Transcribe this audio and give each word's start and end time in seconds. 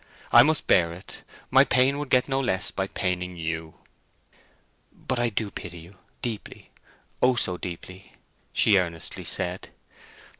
I 0.31 0.41
must 0.41 0.65
bear 0.65 0.91
it; 0.93 1.21
my 1.51 1.63
pain 1.63 1.99
would 1.99 2.09
get 2.09 2.27
no 2.27 2.39
less 2.39 2.71
by 2.71 2.87
paining 2.87 3.37
you." 3.37 3.75
"But 4.91 5.19
I 5.19 5.29
do 5.29 5.51
pity 5.51 5.77
you—deeply—O, 5.77 7.35
so 7.35 7.55
deeply!" 7.57 8.13
she 8.51 8.79
earnestly 8.79 9.23
said. 9.23 9.69